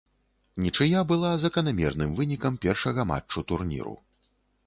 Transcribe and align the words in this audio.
Нічыя 0.63 1.01
была 1.11 1.31
заканамерным 1.43 2.15
вынікам 2.19 2.57
першага 2.65 3.01
матчу 3.13 3.45
турніру. 3.51 3.95